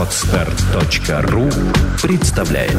Отстар.ру 0.00 1.50
представляет 2.02 2.72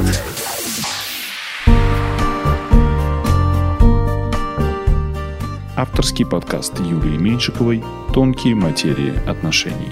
Авторский 5.76 6.26
подкаст 6.26 6.80
Юлии 6.80 7.20
Меньшиковой 7.20 7.84
«Тонкие 8.12 8.56
материи 8.56 9.14
отношений». 9.30 9.92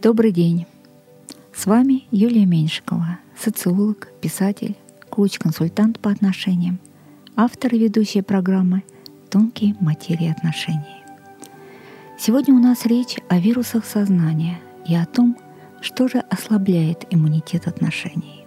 Добрый 0.00 0.30
день! 0.30 0.64
С 1.52 1.66
вами 1.66 2.04
Юлия 2.12 2.46
Меньшикова, 2.46 3.18
социолог, 3.36 4.12
писатель, 4.20 4.76
коуч-консультант 5.10 5.98
по 5.98 6.12
отношениям, 6.12 6.78
автор 7.36 7.74
и 7.74 7.78
ведущая 7.78 8.22
программы 8.22 8.82
«Тонкие 9.30 9.76
материи 9.80 10.30
отношений». 10.30 11.04
Сегодня 12.18 12.54
у 12.54 12.58
нас 12.58 12.86
речь 12.86 13.16
о 13.28 13.38
вирусах 13.38 13.84
сознания 13.84 14.58
и 14.86 14.94
о 14.94 15.06
том, 15.06 15.36
что 15.80 16.08
же 16.08 16.18
ослабляет 16.18 17.04
иммунитет 17.10 17.68
отношений. 17.68 18.46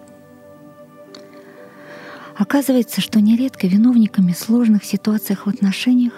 Оказывается, 2.36 3.00
что 3.00 3.22
нередко 3.22 3.68
виновниками 3.68 4.32
сложных 4.34 4.84
ситуаций 4.84 5.36
в 5.36 5.48
отношениях 5.48 6.14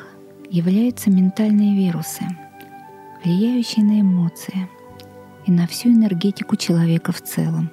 являются 0.49 1.10
ментальные 1.10 1.76
вирусы, 1.76 2.26
влияющие 3.24 3.85
на 3.85 4.02
эмоции– 4.02 4.70
и 5.46 5.52
на 5.52 5.68
всю 5.68 5.90
энергетику 5.90 6.55
человека 6.55 7.12
в 7.12 7.22
целом. 7.22 7.72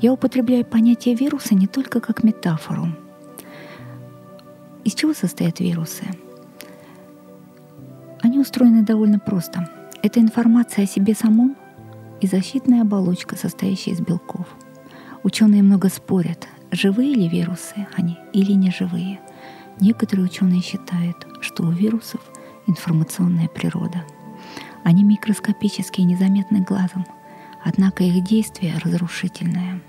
Я 0.00 0.12
употребляю 0.12 0.64
понятие 0.64 1.14
вируса 1.14 1.54
не 1.54 1.66
только 1.66 2.00
как 2.00 2.24
метафору. 2.24 2.88
Из 4.84 4.94
чего 4.94 5.14
состоят 5.14 5.60
вирусы? 5.60 6.04
Они 8.20 8.38
устроены 8.38 8.82
довольно 8.82 9.18
просто. 9.18 9.68
Это 10.02 10.20
информация 10.20 10.84
о 10.84 10.88
себе 10.88 11.14
самом 11.14 11.56
и 12.20 12.26
защитная 12.26 12.82
оболочка, 12.82 13.36
состоящая 13.36 13.92
из 13.92 14.00
белков. 14.00 14.46
Ученые 15.22 15.62
много 15.62 15.88
спорят, 15.88 16.48
живые 16.70 17.14
ли 17.14 17.28
вирусы 17.28 17.86
они 17.96 18.18
или 18.32 18.52
не 18.52 18.70
живые. 18.70 19.20
Некоторые 19.80 20.26
ученые 20.26 20.60
считают, 20.60 21.26
что 21.40 21.64
у 21.64 21.70
вирусов 21.70 22.20
информационная 22.66 23.48
природа– 23.48 24.04
они 24.84 25.04
микроскопические, 25.04 26.06
незаметны 26.06 26.60
глазом, 26.60 27.06
однако 27.64 28.02
их 28.02 28.24
действие 28.24 28.74
разрушительное. 28.84 29.80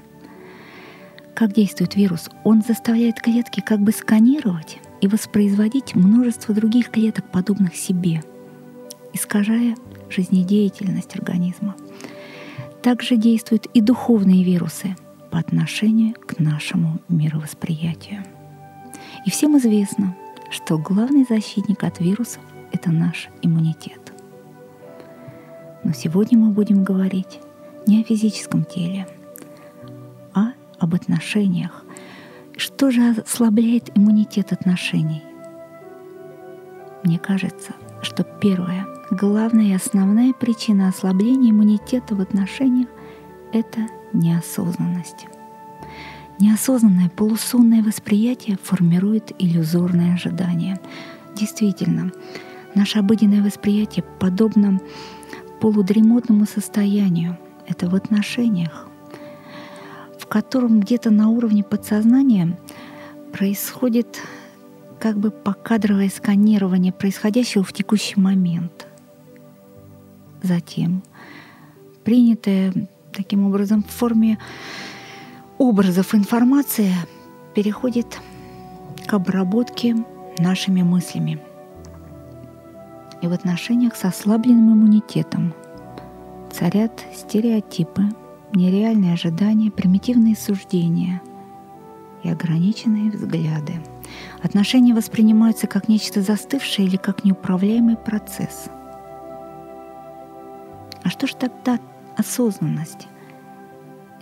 Как 1.36 1.54
действует 1.54 1.96
вирус? 1.96 2.30
Он 2.44 2.62
заставляет 2.62 3.20
клетки 3.20 3.60
как 3.60 3.80
бы 3.80 3.92
сканировать 3.92 4.78
и 5.04 5.08
воспроизводить 5.08 5.96
множество 5.96 6.56
других 6.56 6.90
клеток, 6.90 7.30
подобных 7.30 7.76
себе, 7.76 8.24
искажая 9.12 9.76
жизнедеятельность 10.10 11.14
организма. 11.18 11.76
Также 12.82 13.18
действуют 13.18 13.66
и 13.74 13.82
духовные 13.82 14.46
вирусы 14.46 14.96
по 15.30 15.40
отношению 15.40 16.14
к 16.14 16.40
нашему 16.40 17.02
мировосприятию. 17.10 18.24
И 19.26 19.30
всем 19.30 19.58
известно, 19.58 20.16
что 20.50 20.78
главный 20.78 21.26
защитник 21.28 21.84
от 21.84 22.00
вирусов— 22.00 22.42
это 22.72 22.90
наш 22.90 23.28
иммунитет. 23.42 24.14
Но 25.84 25.92
сегодня 25.92 26.38
мы 26.38 26.52
будем 26.52 26.86
говорить 26.86 27.42
не 27.88 28.00
о 28.00 28.06
физическом 28.06 28.64
теле, 28.64 29.06
а 30.34 30.54
об 30.80 30.96
отношениях. 30.96 31.83
Что 32.56 32.92
же 32.92 33.10
ослабляет 33.10 33.98
иммунитет 33.98 34.54
отношений? 34.54 35.24
Мне 37.04 37.18
кажется, 37.18 37.74
что 38.02 38.24
первая, 38.24 38.86
главная 39.10 39.66
и 39.66 39.74
основная 39.74 40.34
причина 40.34 40.88
ослабления 40.88 41.52
иммунитета 41.52 42.16
в 42.16 42.22
отношениях— 42.22 42.88
это 43.54 43.82
неосознанность. 44.14 45.26
Неосознанное 46.40 47.10
полусонное 47.10 47.84
восприятие 47.84 48.58
формирует 48.62 49.32
иллюзорное 49.40 50.14
ожидание. 50.14 50.80
Действительно, 51.36 52.12
наше 52.76 53.00
обыденное 53.00 53.44
восприятие 53.44 54.06
подобно 54.20 54.80
полудремотному 55.60 56.46
состоянию. 56.46 57.38
Это 57.68 57.90
в 57.90 57.96
отношениях, 57.96 58.88
котором 60.34 60.80
где-то 60.80 61.12
на 61.12 61.30
уровне 61.30 61.64
подсознания 61.64 62.58
происходит 63.32 64.20
как 65.00 65.20
бы 65.20 65.30
покадровое 65.30 66.10
сканирование 66.10 66.92
происходящего 66.92 67.64
в 67.64 67.72
текущий 67.72 68.20
момент. 68.20 68.88
Затем 70.42 71.04
принятая 72.04 72.74
таким 73.12 73.46
образом 73.46 73.84
в 73.84 73.92
форме 73.92 74.40
образов 75.60 76.16
информация 76.16 76.96
переходит 77.54 78.20
к 79.06 79.14
обработке 79.14 79.96
нашими 80.40 80.82
мыслями– 80.82 81.40
и 83.22 83.28
в 83.28 83.32
отношениях 83.32 83.96
с 83.96 84.04
ослабленным 84.04 84.74
иммунитетом. 84.74 85.54
Царят 86.52 87.06
стереотипы, 87.16 88.10
нереальные 88.56 89.14
ожидания, 89.14 89.72
примитивные 89.72 90.36
суждения 90.36 91.22
и 92.24 92.30
ограниченные 92.30 93.12
взгляды. 93.12 93.74
Отношения 94.42 94.94
воспринимаются 94.94 95.68
как 95.68 95.88
нечто 95.90 96.22
застывшее 96.22 96.88
или 96.88 96.98
как 96.98 97.24
неуправляемый 97.24 97.98
процесс. 97.98 98.70
А 101.04 101.10
что 101.10 101.28
же 101.28 101.36
тогда 101.36 101.80
осознанность? 102.18 103.08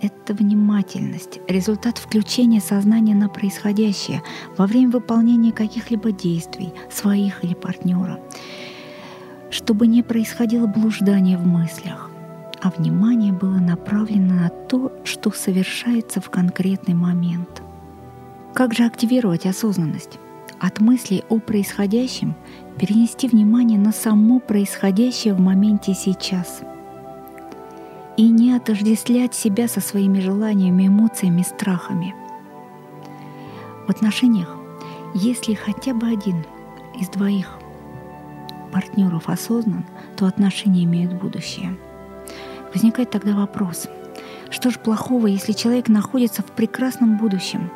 это 0.00 0.34
внимательность, 0.34 1.38
результат 1.46 1.96
включения 1.96 2.60
сознания 2.60 3.14
на 3.14 3.28
происходящее 3.28 4.20
во 4.58 4.66
время 4.66 4.90
выполнения 4.90 5.52
каких-либо 5.52 6.10
действий, 6.10 6.72
своих 6.90 7.44
или 7.44 7.54
партнера 7.54 8.18
чтобы 9.52 9.86
не 9.86 10.02
происходило 10.02 10.66
блуждание 10.66 11.36
в 11.36 11.46
мыслях, 11.46 12.10
а 12.62 12.70
внимание 12.70 13.32
было 13.32 13.58
направлено 13.58 14.34
на 14.34 14.48
то, 14.48 14.92
что 15.04 15.32
совершается 15.32 16.20
в 16.20 16.30
конкретный 16.30 16.94
момент. 16.94 17.60
Как 18.54 18.72
же 18.72 18.84
активировать 18.84 19.46
осознанность? 19.46 20.20
От 20.60 20.80
мыслей 20.80 21.24
о 21.28 21.40
происходящем 21.40 22.36
перенести 22.78 23.26
внимание 23.26 23.80
на 23.80 23.90
само 23.90 24.38
происходящее 24.38 25.34
в 25.34 25.40
моменте 25.40 25.92
сейчас. 25.92 26.60
И 28.16 28.28
не 28.28 28.52
отождествлять 28.52 29.34
себя 29.34 29.66
со 29.66 29.80
своими 29.80 30.20
желаниями, 30.20 30.86
эмоциями, 30.86 31.42
страхами. 31.42 32.14
В 33.88 33.90
отношениях, 33.90 34.54
если 35.14 35.54
хотя 35.54 35.94
бы 35.94 36.06
один 36.06 36.44
из 37.00 37.08
двоих 37.08 37.58
партнеров 38.70 39.28
осознан, 39.28 39.84
то 40.16 40.26
отношения 40.26 40.84
имеют 40.84 41.14
будущее. 41.14 41.76
Возникает 42.72 43.10
тогда 43.10 43.34
вопрос, 43.34 43.88
что 44.50 44.70
же 44.70 44.78
плохого, 44.78 45.26
если 45.26 45.52
человек 45.52 45.88
находится 45.88 46.42
в 46.42 46.46
прекрасном 46.46 47.18
будущем 47.18 47.70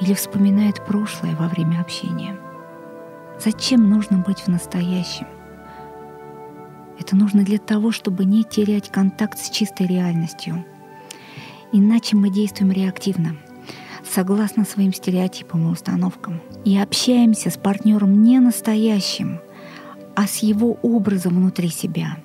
или 0.00 0.14
вспоминает 0.14 0.84
прошлое 0.86 1.34
во 1.36 1.48
время 1.48 1.80
общения? 1.80 2.36
Зачем 3.42 3.88
нужно 3.88 4.18
быть 4.18 4.40
в 4.40 4.48
настоящем? 4.48 5.26
Это 6.98 7.16
нужно 7.16 7.42
для 7.42 7.58
того, 7.58 7.90
чтобы 7.90 8.26
не 8.26 8.44
терять 8.44 8.90
контакт 8.90 9.38
с 9.38 9.48
чистой 9.48 9.86
реальностью. 9.86 10.64
Иначе 11.72 12.16
мы 12.16 12.30
действуем 12.30 12.72
реактивно, 12.72 13.36
согласно 14.04 14.64
своим 14.64 14.92
стереотипам 14.92 15.68
и 15.68 15.72
установкам, 15.72 16.42
и 16.66 16.78
общаемся 16.78 17.48
с 17.48 17.56
партнером 17.56 18.22
не 18.22 18.38
настоящим, 18.40 19.40
а 20.14 20.26
с 20.26 20.38
его 20.38 20.78
образом 20.82 21.36
внутри 21.36 21.68
себя. 21.68 22.18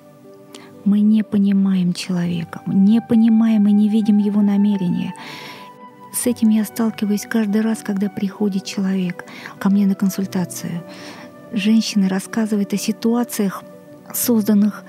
Мы 0.86 1.00
не 1.00 1.24
понимаем 1.24 1.92
человека, 1.92 2.62
не 2.64 3.02
понимаем 3.02 3.66
и 3.66 3.72
не 3.72 3.88
видим 3.88 4.18
его 4.18 4.40
намерения. 4.40 5.14
С 6.12 6.26
этим 6.26 6.48
я 6.50 6.64
сталкиваюсь 6.64 7.26
каждый 7.28 7.60
раз, 7.60 7.82
когда 7.82 8.08
приходит 8.08 8.64
человек 8.64 9.24
ко 9.58 9.68
мне 9.68 9.84
на 9.86 9.96
консультацию. 9.96 10.84
Женщины 11.52 12.08
рассказывают 12.08 12.72
о 12.72 12.76
ситуациях, 12.76 13.64
созданных 14.14 14.84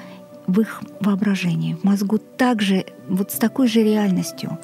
в 0.45 0.61
их 0.61 0.83
воображении, 0.99 1.73
в 1.73 1.83
мозгу 1.83 2.19
также, 2.19 2.85
вот 3.09 3.31
с 3.31 3.37
такой 3.37 3.67
же 3.67 3.83
реальностью, 3.83 4.59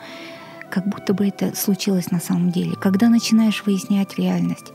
как 0.70 0.88
будто 0.88 1.16
бы 1.16 1.28
это 1.28 1.56
случилось 1.56 2.12
на 2.12 2.20
самом 2.20 2.52
деле. 2.52 2.76
Когда 2.76 3.10
начинаешь 3.10 3.64
выяснять 3.66 4.20
реальность, 4.20 4.72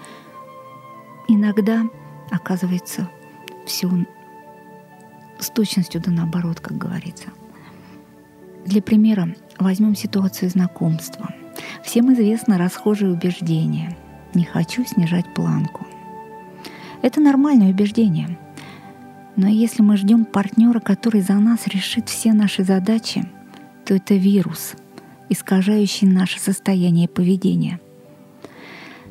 иногда 1.28 1.84
оказывается 2.32 3.08
все 3.64 3.86
с 5.38 5.50
точностью 5.50 6.00
да 6.00 6.10
наоборот, 6.10 6.60
как 6.60 6.76
говорится. 6.76 7.28
Для 8.64 8.82
примера 8.82 9.34
возьмем 9.58 9.94
ситуацию 9.94 10.50
знакомства. 10.50 11.28
Всем 11.82 12.12
известно 12.12 12.58
расхожее 12.58 13.12
убеждение. 13.12 13.96
Не 14.34 14.44
хочу 14.44 14.84
снижать 14.84 15.32
планку. 15.34 15.86
Это 17.02 17.20
нормальное 17.20 17.70
убеждение. 17.70 18.38
Но 19.36 19.48
если 19.48 19.82
мы 19.82 19.96
ждем 19.96 20.24
партнера, 20.24 20.80
который 20.80 21.20
за 21.20 21.34
нас 21.34 21.66
решит 21.68 22.08
все 22.08 22.32
наши 22.32 22.64
задачи, 22.64 23.24
то 23.84 23.94
это 23.94 24.14
вирус, 24.14 24.74
искажающий 25.28 26.08
наше 26.08 26.40
состояние 26.40 27.06
и 27.06 27.08
поведение. 27.08 27.80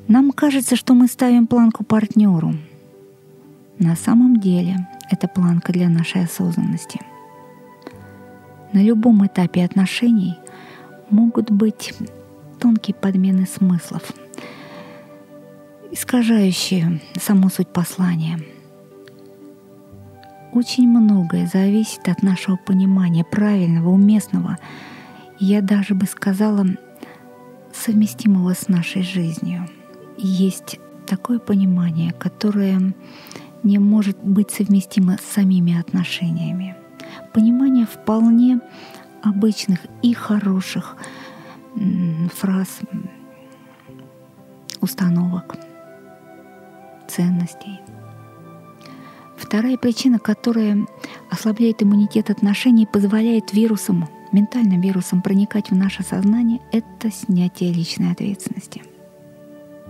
Нам 0.07 0.31
кажется, 0.31 0.75
что 0.75 0.93
мы 0.93 1.07
ставим 1.07 1.47
планку 1.47 1.83
партнеру. 1.83 2.55
На 3.79 3.95
самом 3.95 4.39
деле 4.39 4.87
это 5.09 5.27
планка 5.27 5.71
для 5.71 5.89
нашей 5.89 6.23
осознанности. 6.23 6.99
На 8.73 8.79
любом 8.79 9.25
этапе 9.25 9.63
отношений 9.63 10.35
могут 11.09 11.51
быть 11.51 11.93
тонкие 12.59 12.95
подмены 12.95 13.45
смыслов, 13.45 14.11
искажающие 15.91 17.01
саму 17.19 17.49
суть 17.49 17.69
послания. 17.69 18.39
Очень 20.53 20.87
многое 20.87 21.47
зависит 21.47 22.07
от 22.07 22.23
нашего 22.23 22.55
понимания 22.55 23.23
правильного, 23.23 23.89
уместного, 23.89 24.57
я 25.39 25.61
даже 25.61 25.93
бы 25.93 26.05
сказала, 26.05 26.65
совместимого 27.73 28.53
с 28.53 28.67
нашей 28.67 29.03
жизнью. 29.03 29.69
Есть 30.17 30.79
такое 31.05 31.39
понимание, 31.39 32.11
которое 32.11 32.93
не 33.67 33.79
может 33.79 34.17
быть 34.23 34.49
совместимо 34.49 35.17
с 35.17 35.33
самими 35.33 35.79
отношениями. 35.79 36.75
Понимание 37.33 37.85
вполне 37.85 38.59
обычных 39.21 39.79
и 40.01 40.13
хороших 40.13 40.95
фраз, 42.33 42.79
установок, 44.81 45.57
ценностей. 47.07 47.79
Вторая 49.35 49.77
причина, 49.77 50.17
которая 50.17 50.87
ослабляет 51.29 51.83
иммунитет 51.83 52.29
отношений 52.29 52.83
и 52.83 52.91
позволяет 52.91 53.53
вирусам, 53.53 54.07
ментальным 54.31 54.81
вирусам 54.81 55.21
проникать 55.21 55.71
в 55.71 55.75
наше 55.75 56.03
сознание, 56.03 56.59
это 56.71 57.11
снятие 57.11 57.71
личной 57.71 58.11
ответственности. 58.11 58.81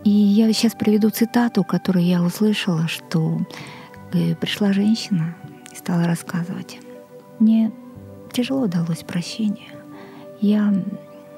И 0.08 0.10
я 0.10 0.54
сейчас 0.54 0.74
приведу 0.74 1.10
цитату, 1.10 1.66
которую 1.66 2.06
я 2.06 2.24
услышала, 2.24 2.88
что 2.88 3.40
э, 4.14 4.36
пришла 4.36 4.72
женщина 4.72 5.36
и 5.70 5.76
стала 5.76 6.06
рассказывать. 6.06 6.80
Мне 7.40 7.74
тяжело 8.32 8.68
далось 8.68 9.04
прощение. 9.04 9.68
Я 10.40 10.74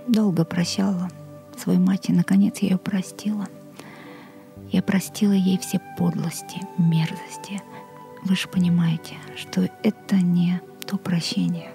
долго 0.08 0.46
прощала 0.46 1.10
свою 1.58 1.80
мать, 1.80 2.10
и, 2.10 2.14
наконец, 2.14 2.60
я 2.60 2.70
ее 2.70 2.78
простила. 2.78 3.48
Я 4.72 4.84
простила 4.84 5.32
ей 5.32 5.58
все 5.58 5.82
подлости, 5.98 6.62
мерзости. 6.78 7.64
Вы 8.24 8.36
же 8.36 8.48
понимаете, 8.50 9.16
что 9.36 9.68
это 9.82 10.18
не 10.18 10.62
то 10.86 10.98
прощение, 10.98 11.72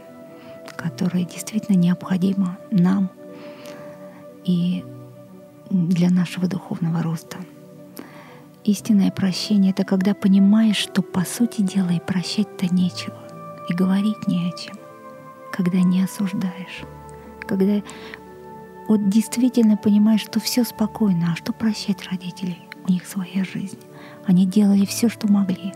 которое 0.76 1.25
действительно 1.25 1.76
необходимо 1.76 2.56
нам 2.70 3.11
и 4.44 4.85
для 5.70 6.11
нашего 6.11 6.46
духовного 6.46 7.02
роста. 7.02 7.38
Истинное 8.64 9.11
прощение— 9.11 9.70
это 9.72 9.84
когда 9.84 10.14
понимаешь, 10.14 10.76
что 10.76 11.02
по 11.02 11.22
сути 11.22 11.61
дела 11.61 11.90
и 11.90 12.00
прощать-то 12.00 12.75
нечего, 12.75 13.16
и 13.69 13.75
говорить 13.75 14.26
не 14.26 14.49
о 14.49 14.56
чем, 14.56 14.76
когда 15.52 15.81
не 15.81 16.02
осуждаешь, 16.02 16.84
когда 17.46 17.82
вот 18.88 19.08
действительно 19.08 19.76
понимаешь, 19.76 20.22
что 20.22 20.40
все 20.40 20.64
спокойно, 20.64 21.32
а 21.32 21.37
что 21.37 21.52
прощать 21.52 22.06
родителей? 22.11 22.61
У 22.87 22.93
них 22.93 23.06
своя 23.06 23.44
жизнь. 23.44 23.78
Они 24.26 24.46
делали 24.46 24.84
все, 24.84 25.08
что 25.08 25.31
могли. 25.31 25.72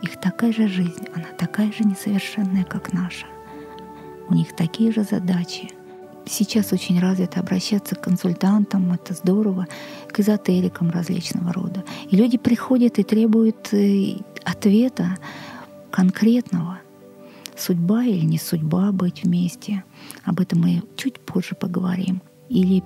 Их 0.00 0.20
такая 0.20 0.52
же 0.52 0.68
жизнь, 0.68 1.06
она 1.14 1.26
такая 1.38 1.72
же 1.72 1.84
несовершенная, 1.84 2.64
как 2.64 2.92
наша. 2.92 3.26
У 4.28 4.34
них 4.34 4.54
такие 4.54 4.92
же 4.92 5.02
задачи. 5.02 5.70
Сейчас 6.24 6.72
очень 6.72 7.00
развито 7.00 7.40
обращаться 7.40 7.94
к 7.94 8.00
консультантам, 8.00 8.92
это 8.92 9.14
здорово, 9.14 9.66
к 10.08 10.20
эзотерикам 10.20 10.90
различного 10.90 11.52
рода. 11.52 11.84
И 12.10 12.16
люди 12.16 12.38
приходят 12.38 12.98
и 12.98 13.02
требуют 13.02 13.72
э, 13.72 14.16
ответа 14.44 15.16
конкретного. 15.90 16.78
Судьба 17.56 18.04
или 18.04 18.24
не 18.24 18.38
судьба 18.38 18.92
быть 18.92 19.24
вместе. 19.24 19.84
Об 20.24 20.40
этом 20.40 20.60
мы 20.60 20.82
чуть 20.96 21.20
позже 21.20 21.54
поговорим 21.54 22.22
или 22.48 22.82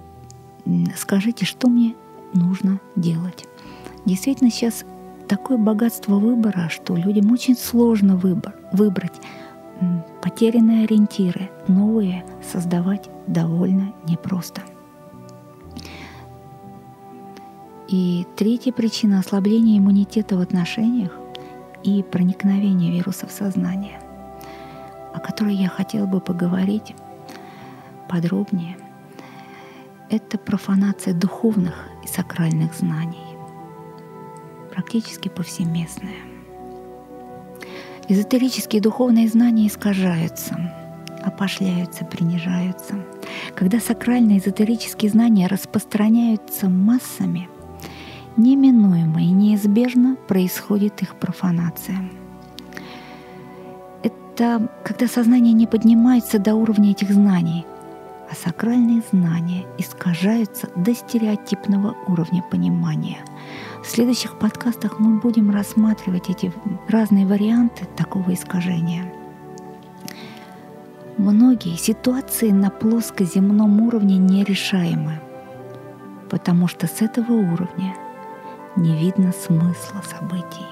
скажите, 0.97 1.45
что 1.45 1.69
мне 1.69 1.95
нужно 2.35 2.81
делать. 2.97 3.45
Действительно, 4.05 4.51
сейчас 4.51 4.85
такое 5.29 5.59
богатство 5.59 6.17
выбора, 6.17 6.69
что 6.69 6.97
людям 6.97 7.31
очень 7.33 7.57
сложно 7.57 8.17
выбор, 8.17 8.55
выбрать 8.73 9.15
потерянные 10.23 10.85
ориентиры, 10.85 11.51
новые 11.69 12.25
создавать 12.43 13.09
довольно 13.27 13.93
непросто. 14.09 14.63
И 17.89 18.27
третья 18.37 18.73
причина 18.73 19.21
ослабления 19.21 19.79
иммунитета 19.79 20.37
в 20.37 20.41
отношениях 20.41 21.13
и 21.85 22.03
проникновения 22.03 22.91
вируса 22.91 23.27
в 23.27 23.33
сознание, 23.33 24.01
о 25.15 25.21
которой 25.21 25.55
я 25.55 25.69
хотела 25.69 26.07
бы 26.07 26.21
поговорить 26.21 26.95
подробнее– 28.09 28.77
это 30.09 30.39
профанация 30.39 31.15
духовных 31.15 31.75
и 32.05 32.07
сакральных 32.07 32.75
знаний, 32.75 33.37
практически 34.71 35.29
повсеместная. 35.29 36.36
Эзотерические 38.09 38.81
духовные 38.81 39.29
знания 39.29 39.67
искажаются, 39.67 40.73
опошляются, 41.25 42.05
принижаются. 42.05 42.95
Когда 43.55 43.81
сакральные 43.81 44.39
эзотерические 44.39 45.11
знания 45.11 45.47
распространяются 45.49 46.69
массами, 46.69 47.49
неминуемо 48.37 49.21
и 49.21 49.31
неизбежно 49.31 50.17
происходит 50.29 51.03
их 51.03 51.17
профанация. 51.17 52.09
Это 54.03 54.69
когда 54.85 55.09
сознание 55.09 55.53
не 55.53 55.67
поднимается 55.67 56.39
до 56.39 56.55
уровня 56.55 56.93
этих 56.93 57.11
знаний– 57.11 57.67
а 58.31 58.35
сакральные 58.35 59.03
знания 59.13 59.65
искажаются 59.79 60.69
до 60.77 60.95
стереотипного 60.95 61.97
уровня 62.09 62.43
понимания. 62.51 63.19
В 63.87 63.89
следующих 63.89 64.37
подкастах 64.37 64.99
мы 64.99 65.21
будем 65.21 65.51
рассматривать 65.51 66.29
эти 66.29 66.53
разные 66.89 67.25
варианты 67.25 67.87
такого 67.97 68.35
искажения. 68.35 69.05
Многие 71.17 71.77
ситуации 71.77 72.51
на 72.51 72.71
плоскоземном 72.71 73.81
уровне 73.83 74.19
нерешаемы, 74.19 75.21
потому 76.29 76.67
что 76.67 76.89
с 76.89 77.01
этого 77.01 77.33
уровня 77.33 77.95
не 78.75 78.99
видно 78.99 79.31
смысла 79.31 80.03
событий. 80.03 80.67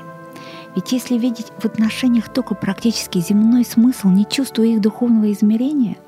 Ведь 0.75 0.90
если 0.90 1.16
видеть 1.16 1.52
в 1.56 1.64
отношениях 1.64 2.33
только 2.33 2.56
практически 2.56 3.21
земной 3.21 3.64
смысл, 3.64 4.09
не 4.09 4.26
чувствуя 4.26 4.66
их 4.66 4.80
духовного 4.80 5.30
измерения, 5.30 5.99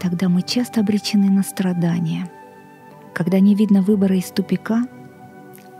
тогда 0.00 0.28
мы 0.28 0.42
часто 0.42 0.80
обречены 0.80 1.30
на 1.30 1.44
страдания. 1.44 2.28
Когда 3.14 3.38
не 3.38 3.54
видно 3.54 3.80
выбора 3.80 4.16
из 4.16 4.26
тупика, 4.32 4.82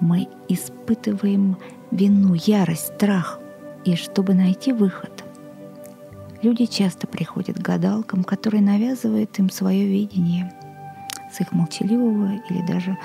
мы 0.01 0.29
испытываем 0.49 1.57
вину, 1.91 2.35
ярость, 2.35 2.95
страх. 2.95 3.41
И 3.85 3.95
чтобы 3.95 4.35
найти 4.35 4.73
выход, 4.73 5.25
люди 6.43 6.67
часто 6.67 7.07
приходят 7.07 7.57
к 7.57 7.63
гадалкам, 7.63 8.25
которые 8.25 8.63
навязывают 8.63 9.39
им 9.39 9.51
свое 9.51 9.87
видение 9.87 10.53
с 11.33 11.41
их 11.41 11.53
молчаливого 11.53 12.41
или 12.51 12.67
даже 12.67 12.97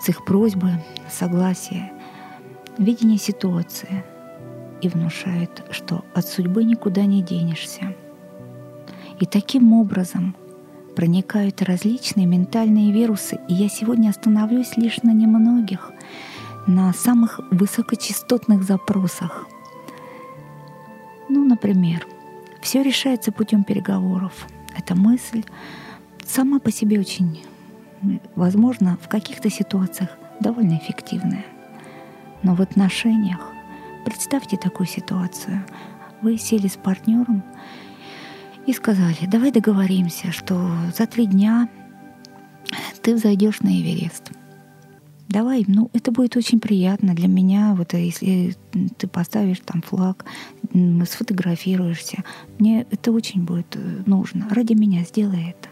с 0.00 0.08
их 0.08 0.24
просьбы, 0.24 0.70
согласия, 1.10 1.92
видение 2.78 3.18
ситуации. 3.18 4.04
И 4.82 4.88
внушают, 4.88 5.64
что 5.70 6.04
от 6.14 6.26
судьбы 6.26 6.64
никуда 6.64 7.06
не 7.06 7.22
денешься– 7.22 7.94
и 9.18 9.24
таким 9.24 9.72
образом 9.72 10.36
проникают 10.96 11.62
различные 11.62 12.26
ментальные 12.26 12.90
вирусы, 12.90 13.38
и 13.48 13.54
я 13.54 13.68
сегодня 13.68 14.08
остановлюсь 14.08 14.76
лишь 14.76 15.02
на 15.02 15.10
немногих, 15.10 15.92
на 16.66 16.92
самых 16.94 17.38
высокочастотных 17.50 18.64
запросах. 18.64 19.46
Ну, 21.28 21.44
например, 21.44 22.06
все 22.62 22.82
решается 22.82 23.30
путем 23.30 23.62
переговоров. 23.62 24.46
Эта 24.76 24.96
мысль 24.96 25.44
сама 26.24 26.58
по 26.58 26.72
себе 26.72 26.98
очень, 26.98 27.44
возможно, 28.34 28.98
в 29.02 29.08
каких-то 29.08 29.50
ситуациях 29.50 30.10
довольно 30.40 30.78
эффективная. 30.78 31.44
Но 32.42 32.54
в 32.54 32.62
отношениях, 32.62 33.52
представьте 34.04 34.56
такую 34.56 34.86
ситуацию, 34.86 35.62
вы 36.22 36.38
сели 36.38 36.68
с 36.68 36.76
партнером, 36.76 37.42
и 38.66 38.72
сказали, 38.72 39.26
давай 39.26 39.52
договоримся, 39.52 40.32
что 40.32 40.70
за 40.96 41.06
три 41.06 41.26
дня 41.26 41.68
ты 43.02 43.14
взойдешь 43.14 43.60
на 43.60 43.68
Эверест. 43.68 44.32
давай, 45.28 45.64
ну, 45.68 45.90
это 45.92 46.10
будет 46.10 46.36
очень 46.36 46.60
приятно 46.60 47.14
для 47.14 47.28
меня, 47.28 47.74
вот 47.76 47.94
э, 47.94 48.06
если 48.06 48.56
ты 48.98 49.06
поставишь 49.06 49.60
там 49.64 49.82
флаг, 49.82 50.24
сфотографируешься, 51.06 52.24
мне 52.58 52.86
это 52.90 53.12
очень 53.12 53.44
будет 53.44 53.76
э, 53.76 54.02
нужно. 54.06 54.48
Ради 54.50 54.74
меня 54.74 55.02
сделай 55.04 55.50
это. 55.50 55.68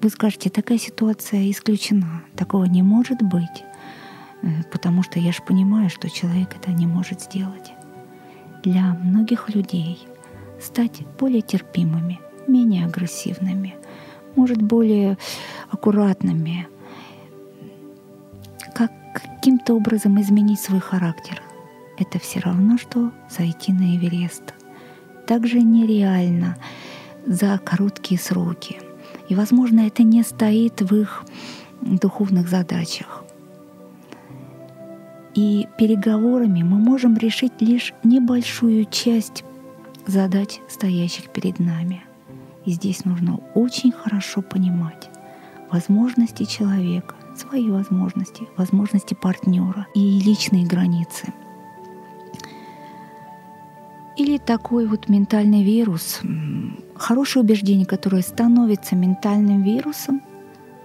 Вы 0.00 0.10
скажете, 0.10 0.50
такая 0.50 0.78
ситуация 0.78 1.50
исключена, 1.50 2.22
такого 2.36 2.64
не 2.64 2.82
может 2.82 3.22
быть, 3.22 3.64
э, 4.42 4.62
потому 4.70 5.02
что 5.02 5.18
я 5.18 5.32
же 5.32 5.42
понимаю, 5.42 5.90
что 5.90 6.10
человек 6.10 6.54
это 6.54 6.70
не 6.72 6.86
может 6.86 7.22
сделать. 7.22 7.72
Для 8.62 8.94
многих 8.94 9.54
людей 9.54 9.98
стать 10.64 11.02
более 11.18 11.42
терпимыми, 11.42 12.20
менее 12.46 12.86
агрессивными, 12.86 13.76
может 14.36 14.60
более 14.60 15.16
аккуратными, 15.70 16.66
как 18.74 18.90
каким-то 19.12 19.74
образом 19.74 20.20
изменить 20.20 20.60
свой 20.60 20.80
характер. 20.80 21.42
Это 21.98 22.18
все 22.18 22.40
равно, 22.40 22.78
что 22.78 23.12
зайти 23.30 23.72
на 23.72 23.96
Эверест. 23.96 24.54
Также 25.26 25.60
нереально 25.62 26.56
за 27.26 27.58
короткие 27.58 28.20
сроки. 28.20 28.78
И, 29.28 29.34
возможно, 29.34 29.86
это 29.86 30.02
не 30.02 30.22
стоит 30.22 30.82
в 30.82 30.94
их 30.94 31.24
духовных 31.80 32.48
задачах. 32.48 33.24
И 35.34 35.66
переговорами 35.78 36.62
мы 36.62 36.76
можем 36.76 37.16
решить 37.16 37.60
лишь 37.60 37.92
небольшую 38.02 38.84
часть 38.86 39.44
задач, 40.06 40.60
стоящих 40.68 41.30
перед 41.30 41.58
нами. 41.58 42.02
И 42.64 42.72
здесь 42.72 43.04
нужно 43.04 43.40
очень 43.54 43.92
хорошо 43.92 44.42
понимать 44.42 45.10
возможности 45.70 46.44
человека, 46.44 47.14
свои 47.36 47.70
возможности, 47.70 48.48
возможности 48.56 49.14
партнера 49.14 49.86
и 49.94 50.20
личные 50.20 50.66
границы. 50.66 51.32
Или 54.16 54.38
такой 54.38 54.86
вот 54.86 55.08
ментальный 55.08 55.64
вирус, 55.64 56.20
хорошее 56.94 57.44
убеждение, 57.44 57.84
которое 57.84 58.22
становится 58.22 58.94
ментальным 58.94 59.62
вирусом, 59.62 60.22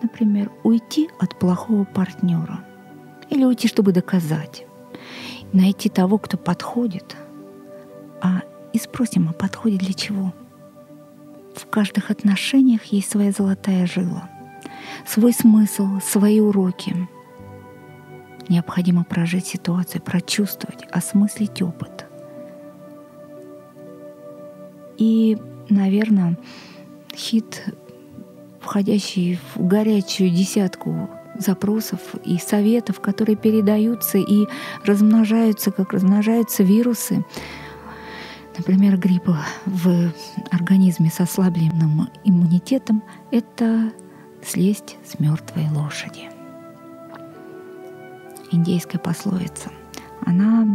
например, 0.01 0.51
уйти 0.63 1.09
от 1.19 1.37
плохого 1.37 1.83
партнера 1.83 2.61
или 3.29 3.43
уйти, 3.43 3.67
чтобы 3.67 3.91
доказать, 3.91 4.65
найти 5.53 5.89
того, 5.89 6.17
кто 6.17 6.37
подходит, 6.37 7.15
и 8.73 8.77
спросим, 8.77 9.29
а 9.29 9.33
подходит 9.33 9.79
для 9.79 9.93
чего? 9.93 10.33
В 11.55 11.65
каждых 11.67 12.11
отношениях 12.11 12.85
есть 12.85 13.11
своя 13.11 13.31
золотая 13.31 13.85
жила— 13.85 14.29
свой 15.05 15.33
смысл, 15.33 15.99
свои 16.01 16.39
уроки. 16.39 16.95
Необходимо 18.47 19.03
прожить 19.03 19.45
ситуацию, 19.45 20.01
прочувствовать, 20.01 20.83
осмыслить 20.91 21.61
опыт. 21.61 22.05
И, 24.97 25.37
наверное, 25.69 26.37
хит, 27.15 27.63
входящий 28.59 29.39
в 29.55 29.65
горячую 29.65 30.31
десятку 30.31 31.09
запросов 31.37 31.99
и 32.25 32.37
советов, 32.37 32.99
которые 32.99 33.37
передаются 33.37 34.17
и 34.17 34.47
размножаются, 34.83 35.71
как 35.71 35.93
размножаются 35.93 36.63
вирусы, 36.63 37.23
например, 38.59 38.97
гриппа 38.97 39.37
в 39.65 40.11
организме 40.51 41.09
с 41.09 41.21
ослабленным 41.21 42.09
иммунитетом, 42.25 43.01
это 43.31 43.91
слезть 44.43 44.97
с 45.05 45.17
мертвой 45.17 45.69
лошади. 45.71 46.29
Индейская 48.51 48.99
пословица. 48.99 49.71
Она 50.25 50.67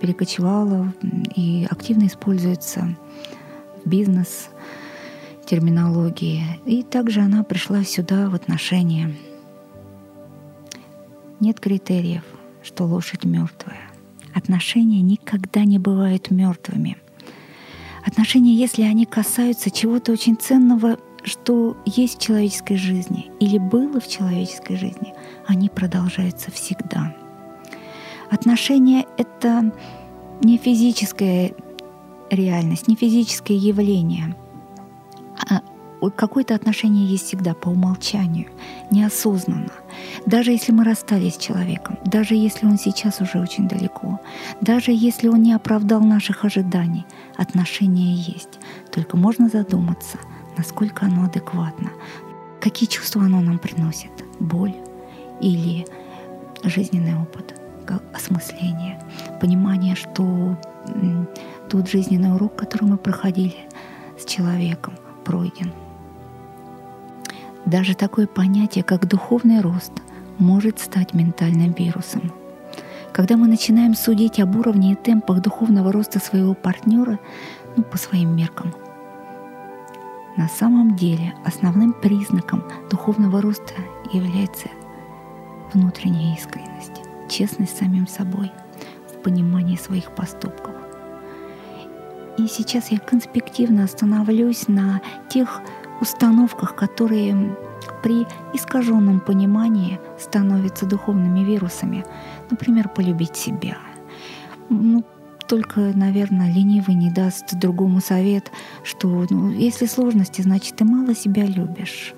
перекочевала 0.00 0.92
и 1.34 1.66
активно 1.70 2.06
используется 2.06 2.94
в 3.82 3.88
бизнес 3.88 4.50
терминологии. 5.46 6.44
И 6.66 6.82
также 6.82 7.20
она 7.20 7.42
пришла 7.44 7.82
сюда 7.82 8.28
в 8.28 8.34
отношения. 8.34 9.14
Нет 11.40 11.60
критериев, 11.60 12.24
что 12.62 12.84
лошадь 12.84 13.24
мертвая. 13.24 13.89
Отношения 14.34 15.02
никогда 15.02 15.64
не 15.64 15.78
бывают 15.78 16.30
мертвыми. 16.30 16.96
Отношения, 18.04 18.54
если 18.54 18.82
они 18.82 19.04
касаются 19.04 19.70
чего-то 19.70 20.12
очень 20.12 20.36
ценного 20.36 20.98
что 21.24 21.76
есть 21.84 22.18
в 22.18 22.22
человеческой 22.22 22.76
жизни 22.76 23.30
или 23.40 23.58
было 23.58 24.00
в 24.00 24.08
человеческой 24.08 24.76
жизни, 24.76 25.14
они 25.46 25.68
продолжаются 25.68 26.50
всегда. 26.50 27.14
Отношения— 28.30 29.06
это 29.18 29.72
не 30.42 30.56
физическая 30.56 31.52
реальность, 32.30 32.88
не 32.88 32.96
физическое 32.96 33.56
явление. 33.56 34.36
А 35.50 35.60
какое-то 36.08 36.54
отношение 36.54 37.06
есть 37.06 37.26
всегда 37.26 37.52
по 37.52 37.68
умолчанию, 37.68 38.46
неосознанно. 38.90 39.72
Даже 40.24 40.50
если 40.50 40.72
мы 40.72 40.84
расстались 40.84 41.34
с 41.34 41.38
человеком, 41.38 41.98
даже 42.04 42.34
если 42.34 42.66
он 42.66 42.78
сейчас 42.78 43.20
уже 43.20 43.38
очень 43.38 43.68
далеко, 43.68 44.18
даже 44.62 44.92
если 44.92 45.28
он 45.28 45.42
не 45.42 45.52
оправдал 45.52 46.00
наших 46.00 46.44
ожиданий, 46.46 47.04
отношения 47.36 48.14
есть. 48.14 48.58
Только 48.90 49.16
можно 49.16 49.48
задуматься— 49.48 50.18
насколько 50.60 51.06
оно 51.06 51.24
адекватно, 51.24 51.90
какие 52.60 52.88
чувства 52.88 53.24
оно 53.24 53.40
нам 53.40 53.58
приносит, 53.58 54.10
боль 54.40 54.74
или 55.40 55.86
жизненный 56.62 57.16
опыт, 57.16 57.58
осмысление, 58.12 59.02
понимание, 59.40 59.94
что 59.94 60.58
тот 61.70 61.88
жизненный 61.88 62.34
урок, 62.34 62.56
который 62.56 62.84
мы 62.84 62.98
проходили 62.98 63.56
с 64.18 64.26
человеком, 64.26 64.94
пройден. 65.24 65.72
Даже 67.70 67.94
такое 67.94 68.26
понятие, 68.26 68.82
как 68.82 69.06
духовный 69.06 69.60
рост, 69.60 69.92
может 70.38 70.80
стать 70.80 71.14
ментальным 71.14 71.72
вирусом. 71.72 72.32
Когда 73.12 73.36
мы 73.36 73.46
начинаем 73.46 73.94
судить 73.94 74.40
об 74.40 74.56
уровне 74.56 74.92
и 74.92 74.96
темпах 74.96 75.40
духовного 75.40 75.92
роста 75.92 76.18
своего 76.18 76.54
партнера, 76.54 77.20
ну, 77.76 77.84
по 77.84 77.96
своим 77.96 78.34
меркам, 78.34 78.74
на 80.36 80.48
самом 80.48 80.96
деле 80.96 81.32
основным 81.44 81.92
признаком 81.92 82.64
духовного 82.90 83.40
роста 83.40 83.74
является 84.12 84.68
внутренняя 85.72 86.36
искренность, 86.36 87.02
честность 87.28 87.76
с 87.76 87.78
самим 87.78 88.08
собой 88.08 88.50
в 89.14 89.22
понимании 89.22 89.76
своих 89.76 90.10
поступков. 90.16 90.74
И 92.36 92.48
сейчас 92.48 92.90
я 92.90 92.98
конспективно 92.98 93.84
остановлюсь 93.84 94.66
на 94.66 95.00
тех 95.28 95.60
установках, 96.00 96.74
которые 96.74 97.56
при 98.02 98.26
искаженном 98.54 99.20
понимании 99.20 100.00
становятся 100.18 100.86
духовными 100.86 101.40
вирусами. 101.40 102.04
Например, 102.50 102.88
полюбить 102.88 103.36
себя. 103.36 103.76
Ну, 104.68 105.04
только, 105.46 105.80
наверное, 105.80 106.52
ленивый 106.52 106.94
не 106.94 107.10
даст 107.10 107.54
другому 107.54 108.00
совет, 108.00 108.52
что 108.84 109.26
ну, 109.30 109.50
если 109.50 109.86
сложности, 109.86 110.42
значит, 110.42 110.76
ты 110.76 110.84
мало 110.84 111.14
себя 111.14 111.44
любишь. 111.44 112.14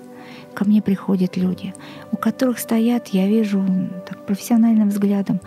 Ко 0.53 0.65
мне 0.65 0.83
приходят 0.83 1.35
люди, 1.35 1.73
у 2.11 2.17
которых 2.17 2.59
стоят, 2.59 3.07
я 3.07 3.27
вижу 3.27 3.65
так, 4.07 4.25
профессиональным 4.27 4.89
взглядом, 4.89 5.41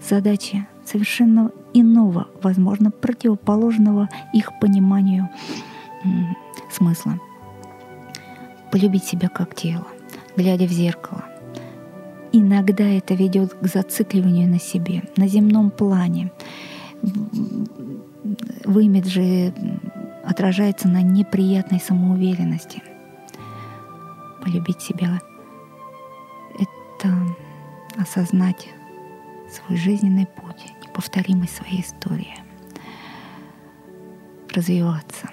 задачи 0.00 0.66
совершенно 0.84 1.50
иного, 1.72 2.28
возможно, 2.40 2.92
противоположного 2.92 4.08
их 4.32 4.52
пониманию 4.60 5.28
смысла. 6.70 7.18
Полюбить 8.74 9.04
себя 9.04 9.28
как 9.28 9.54
тело, 9.54 9.86
глядя 10.36 10.64
в 10.66 10.72
зеркало. 10.72 11.24
Иногда 12.32 12.82
это 12.82 13.14
ведет 13.14 13.54
к 13.54 13.64
зацикливанию 13.68 14.50
на 14.50 14.58
себе, 14.58 15.04
на 15.16 15.28
земном 15.28 15.70
плане 15.70 16.32
в 18.64 18.76
имидже 18.80 19.54
отражается 20.24 20.88
на 20.88 21.02
неприятной 21.02 21.78
самоуверенности. 21.78 22.82
Полюбить 24.42 24.80
себя— 24.80 25.20
это 26.58 27.14
осознать 27.96 28.66
свой 29.52 29.78
жизненный 29.78 30.26
путь, 30.26 30.74
неповторимость 30.84 31.54
своей 31.54 31.82
истории, 31.82 32.34
развиваться. 34.52 35.28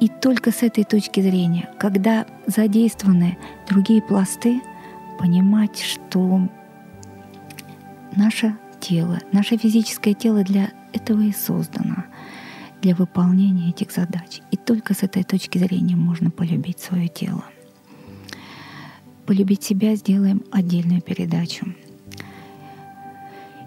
И 0.00 0.08
только 0.08 0.50
с 0.50 0.62
этой 0.62 0.84
точки 0.84 1.20
зрения, 1.20 1.68
когда 1.78 2.26
задействованы 2.46 3.36
другие 3.68 4.00
пласты, 4.00 4.62
понимать, 5.18 5.78
что 5.78 6.48
наша 8.16 8.56
тело, 8.80 9.18
наше 9.30 9.58
физическое 9.58 10.14
тело 10.14 10.42
для 10.42 10.70
этого 10.94 11.20
и 11.20 11.32
создано, 11.32 12.04
для 12.80 12.94
выполнения 12.94 13.68
этих 13.68 13.92
задач. 13.92 14.40
И 14.50 14.56
только 14.56 14.94
с 14.94 15.02
этой 15.02 15.22
точки 15.22 15.58
зрения 15.58 15.96
можно 15.96 16.30
полюбить 16.30 16.80
свое 16.80 17.08
тело. 17.08 17.44
полюбить 19.26 19.62
себя 19.62 19.94
сделаем 19.94 20.42
отдельную 20.50 21.02
передачу. 21.02 21.66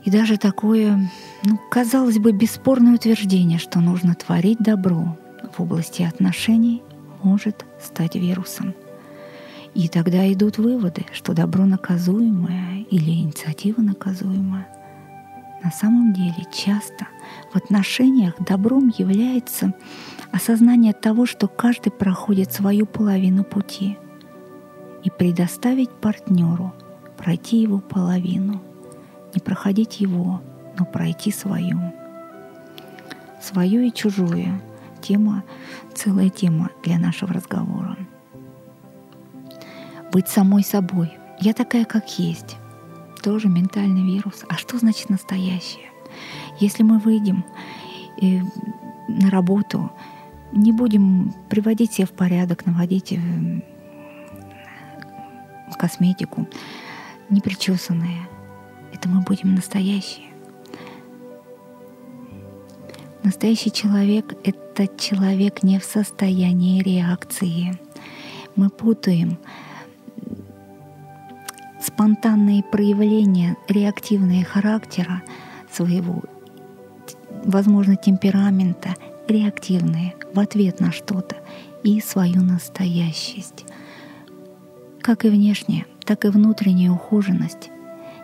И 0.03 0.09
даже 0.11 0.37
такое, 0.37 1.09
ну, 1.45 1.57
казалось 1.71 2.17
бы, 2.17 2.33
бесспорное 2.33 2.95
утверждение, 2.95 3.59
что 3.59 3.79
нужно 3.79 4.13
творить 4.15 4.57
добро 4.59 5.17
в 5.53 5.61
области 5.61 6.03
отношений, 6.03 6.81
может 7.23 7.65
стать 7.81 8.15
вирусом. 8.15 8.73
И 9.73 9.87
тогда 9.87 10.31
идут 10.31 10.57
выводы, 10.57 11.05
что 11.13 11.33
добро 11.33 11.65
наказуемое 11.65 12.85
или 12.89 13.11
инициатива 13.11 13.81
наказуемая. 13.81 14.67
На 15.63 15.71
самом 15.71 16.13
деле 16.13 16.45
часто 16.53 17.07
в 17.53 17.55
отношениях 17.55 18.35
добром 18.39 18.93
является 18.97 19.73
осознание 20.31 20.93
того, 20.93 21.25
что 21.25 21.47
каждый 21.47 21.91
проходит 21.91 22.51
свою 22.51 22.85
половину 22.85 23.43
пути 23.43 23.97
и 25.03 25.09
предоставить 25.09 25.89
партнеру 25.89 26.73
пройти 27.17 27.61
его 27.61 27.79
половину, 27.79 28.61
не 29.33 29.39
проходить 29.39 30.01
его, 30.01 30.41
но 30.77 30.85
пройти 30.85 31.31
свою. 31.31 31.79
Свое 33.41 33.87
и 33.87 33.93
чужое— 33.93 34.61
тема, 35.03 35.43
целая 35.93 36.29
тема 36.29 36.69
для 36.83 36.97
нашего 36.97 37.33
разговора. 37.33 37.97
Быть 40.11 40.27
самой 40.27 40.63
собой. 40.63 41.11
Я 41.39 41.53
такая, 41.53 41.85
как 41.85 42.19
есть. 42.19 42.57
Тоже 43.21 43.47
ментальный 43.47 44.03
вирус. 44.03 44.43
А 44.49 44.55
что 44.55 44.77
значит 44.77 45.09
настоящее? 45.09 45.89
Если 46.59 46.83
мы 46.83 46.99
выйдем 46.99 47.43
э, 48.21 48.39
на 49.07 49.29
работу, 49.29 49.91
не 50.51 50.71
будем 50.71 51.33
приводить 51.49 51.93
себя 51.93 52.05
в 52.05 52.11
порядок, 52.11 52.65
наводить 52.65 53.11
э, 53.13 53.19
косметику, 55.77 56.47
непричесанные, 57.29 58.27
это 58.93 59.09
мы 59.09 59.21
будем 59.21 59.55
настоящие. 59.55 60.32
Настоящий 63.23 63.71
человек— 63.71 64.35
это 64.43 64.85
человек 64.97 65.63
не 65.63 65.79
в 65.79 65.85
состоянии 65.85 66.83
реакции. 66.83 67.79
Мы 68.57 68.69
путаем 68.69 69.37
спонтанные 71.81 72.63
проявления, 72.63 73.55
реактивные 73.69 74.43
характера 74.43 75.23
своего, 75.71 76.21
возможно, 77.45 77.95
темперамента, 77.95 78.95
реактивные 79.29 80.15
в 80.33 80.39
ответ 80.39 80.81
на 80.81 80.91
что-то 80.91 81.37
и 81.81 82.01
свою 82.01 82.41
настоящесть. 82.41 83.63
Как 85.01 85.23
и 85.23 85.29
внешняя, 85.29 85.85
так 86.03 86.25
и 86.25 86.27
внутренняя 86.27 86.91
ухоженность 86.91 87.69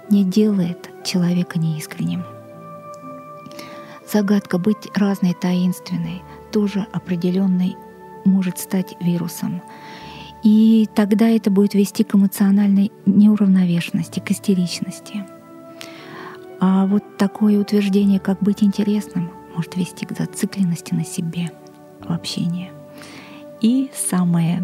не 0.10 0.26
делает 0.26 0.90
человека 1.06 1.58
неискренним. 1.58 2.26
Загадка 4.12 4.58
быть 4.58 4.90
разной, 4.96 5.34
таинственной, 5.34 6.24
тоже 6.52 6.88
определенной 6.92 7.76
может 8.26 8.58
стать 8.58 8.96
вирусом. 9.00 9.62
И 10.42 10.88
тогда 10.96 11.28
это 11.30 11.52
будет 11.52 11.74
вести 11.74 12.04
к 12.04 12.16
эмоциональной 12.16 12.92
неуравновешенности, 13.06 14.20
к 14.20 14.32
истеричности. 14.32 15.26
А 16.60 16.88
вот 16.88 17.18
такое 17.18 17.60
утверждение, 17.60 18.20
как 18.20 18.42
быть 18.42 18.64
интересным, 18.64 19.32
может 19.56 19.76
вести 19.76 20.06
к 20.06 20.18
зацикленности 20.18 20.94
на 20.94 21.06
себе 21.06 21.52
в 22.00 22.12
общении. 22.12 22.72
И 23.62 23.92
самое, 23.94 24.64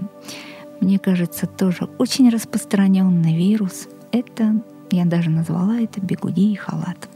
мне 0.79 0.97
кажется, 0.97 1.45
тоже 1.45 1.89
очень 1.97 2.29
распространенный 2.29 3.37
вирус— 3.37 3.87
это, 4.11 4.61
я 4.91 5.05
даже 5.05 5.29
назвала 5.29 5.77
это 5.79 6.01
бегуди 6.01 6.51
и 6.51 6.55
халат. 6.55 7.09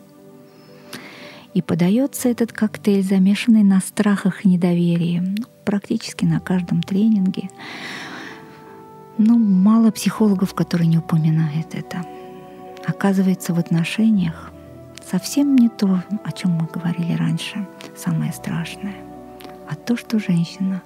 И 1.53 1.62
подается 1.62 2.29
этот 2.29 2.51
коктейль, 2.51 3.03
замешанный 3.03 3.63
на 3.63 3.79
страхах 3.79 4.45
и 4.45 4.49
недоверии, 4.49 5.35
практически 5.65 6.25
на 6.25 6.39
каждом 6.39 6.83
тренинге. 6.83 7.49
Ну, 9.17 9.38
мало 9.38 9.91
психологов, 9.91 10.53
которые 10.53 10.88
не 10.88 10.97
упоминают 10.97 11.73
это. 11.73 12.05
Оказывается, 12.85 13.53
в 13.53 13.59
отношениях 13.59 14.51
совсем 15.09 15.55
не 15.55 15.69
то, 15.69 16.03
о 16.23 16.31
чем 16.31 16.51
мы 16.51 16.67
говорили 16.71 17.13
раньше, 17.13 17.67
самое 17.97 18.31
страшное, 18.31 18.95
а 19.69 19.75
то, 19.75 19.97
что 19.97 20.19
женщина 20.19 20.81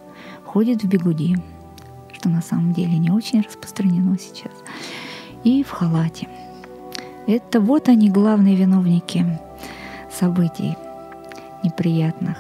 ходит 0.46 0.84
в 0.84 0.88
бегуди, 0.88 1.38
что 2.14 2.30
на 2.30 2.42
самом 2.42 2.74
деле 2.74 2.98
не 2.98 3.12
очень 3.12 3.42
распространено 3.42 4.18
сейчас, 4.18 4.54
и 5.44 5.64
в 5.64 5.70
халате. 5.72 6.28
Это 7.28 7.60
вот 7.60 7.90
они 7.90 8.10
главные 8.10 8.56
виновники 8.56 9.26
событий 10.24 10.78
неприятных. 11.64 12.38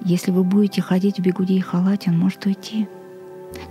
Если 0.00 0.30
вы 0.30 0.44
будете 0.44 0.80
ходить 0.80 1.18
в 1.18 1.22
бегуди 1.22 1.54
и 1.54 1.60
халате, 1.60 2.10
он 2.10 2.18
может 2.20 2.46
уйти. 2.46 2.88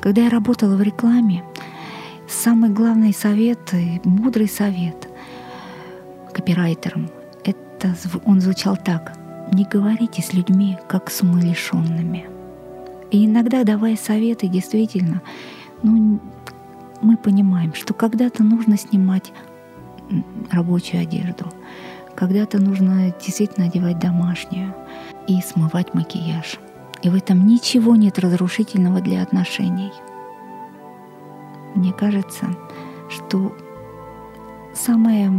Когда 0.02 0.24
я 0.24 0.30
работала 0.30 0.76
в 0.76 0.82
рекламе, 0.82 1.42
самый 2.28 2.70
главный 2.70 3.14
совет, 3.14 3.60
мудрый 4.04 4.50
совет 4.50 5.08
копирайтером, 6.34 7.10
это 7.46 7.96
он 8.26 8.42
звучал 8.42 8.76
так. 8.76 9.18
Не 9.54 9.64
говорите 9.64 10.22
с 10.22 10.34
людьми, 10.34 10.78
как 10.90 11.10
с 11.10 11.22
умалишенными. 11.22 12.26
И 13.10 13.26
иногда, 13.26 13.64
давая 13.64 13.96
советы, 13.96 14.50
действительно, 14.50 15.22
ну, 15.82 16.20
мы 17.02 17.16
понимаем, 17.16 17.74
что 17.74 17.94
когда-то 17.94 18.44
нужно 18.44 18.78
снимать 18.78 19.32
рабочую 20.52 21.04
одежду, 21.04 21.46
когда-то 22.16 22.60
нужно 22.60 23.14
действительно 23.24 23.68
одевать 23.68 24.00
домашнюю 24.00 24.74
и 25.28 25.42
смывать 25.42 25.94
макияж. 25.94 26.60
И 27.02 27.10
в 27.10 27.16
этом 27.16 27.46
ничего 27.46 27.96
нет 27.96 28.20
разрушительного 28.20 29.02
для 29.02 29.22
отношений. 29.22 29.92
Мне 31.76 31.92
кажется, 31.92 32.48
что 33.10 33.56
самое 34.74 35.32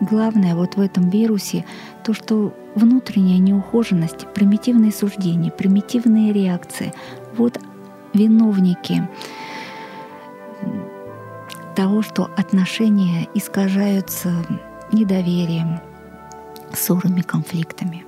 главное 0.00 0.54
вот 0.54 0.76
в 0.76 0.80
этом 0.80 1.08
вирусе 1.08 1.64
то, 2.04 2.14
что 2.14 2.54
внутренняя 2.74 3.38
неухоженность, 3.38 4.32
примитивные 4.34 4.92
суждения, 4.92 5.50
примитивные 5.50 6.32
реакции— 6.32 6.92
вот 7.36 7.58
виновники 8.14 9.08
того, 11.74 12.02
что 12.02 12.30
отношения 12.36 13.28
искажаются 13.34 14.32
недоверием, 14.92 15.80
ссорами, 16.72 17.20
конфликтами. 17.20 18.04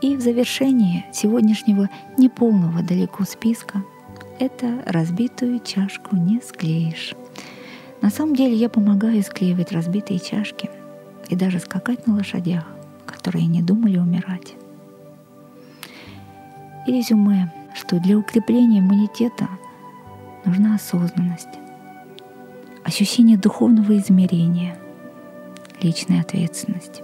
И 0.00 0.16
в 0.16 0.20
завершение 0.20 1.06
сегодняшнего 1.12 1.88
неполного 2.18 2.82
далеко 2.82 3.24
списка 3.24 3.82
это 4.38 4.82
разбитую 4.86 5.60
чашку 5.60 6.16
не 6.16 6.40
склеишь. 6.40 7.14
На 8.00 8.10
самом 8.10 8.34
деле 8.34 8.56
я 8.56 8.68
помогаю 8.68 9.22
склеивать 9.22 9.70
разбитые 9.70 10.18
чашки 10.18 10.68
и 11.28 11.36
даже 11.36 11.60
скакать 11.60 12.06
на 12.06 12.14
лошадях, 12.14 12.66
которые 13.06 13.46
не 13.46 13.62
думали 13.62 13.98
умирать. 13.98 14.54
И 16.86 16.92
резюме, 16.92 17.52
что 17.74 18.00
для 18.00 18.18
укрепления 18.18 18.80
иммунитета 18.80 19.48
нужна 20.44 20.74
осознанность, 20.74 21.48
ощущение 22.82 23.38
духовного 23.38 23.96
измерения, 23.98 24.76
личная 25.82 26.20
ответственность. 26.20 27.02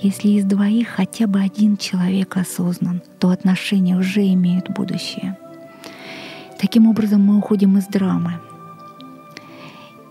Если 0.00 0.28
из 0.28 0.44
двоих 0.44 0.88
хотя 0.88 1.26
бы 1.26 1.40
один 1.40 1.76
человек 1.76 2.36
осознан, 2.36 3.02
то 3.18 3.30
отношения 3.30 3.96
уже 3.96 4.26
имеют 4.32 4.70
будущее. 4.70 5.36
Таким 6.58 6.88
образом 6.88 7.22
мы 7.22 7.38
уходим 7.38 7.78
из 7.78 7.86
драмы 7.86 8.34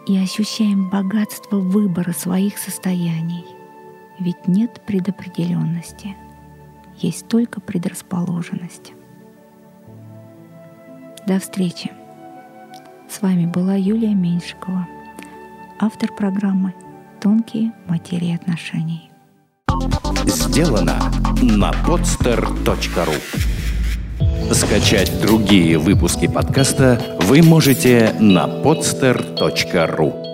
и 0.08 0.17
ощущаем 0.17 0.89
богатство 0.89 1.58
выбора 1.58 2.12
своих 2.12 2.58
состояний. 2.58 3.45
Ведь 4.19 4.47
нет 4.47 4.82
предопределенности, 4.86 6.15
есть 6.97 7.27
только 7.27 7.62
предрасположенность. 7.62 8.93
До 11.27 11.39
встречи! 11.39 11.91
С 13.10 13.21
вами 13.21 13.45
была 13.45 13.75
Юлия 13.75 14.13
Меньшикова, 14.13 14.88
автор 15.80 16.12
программы 16.13 16.73
«Тонкие 17.21 17.71
материи 17.88 18.36
отношений». 18.36 19.10
Сделано 20.25 21.12
на 21.41 21.71
podster.ru 21.71 23.15
Скачать 24.53 25.21
другие 25.21 25.77
выпуски 25.77 26.27
подкаста 26.27 27.01
вы 27.21 27.41
можете 27.41 28.15
на 28.19 28.45
podster.ru 28.47 30.27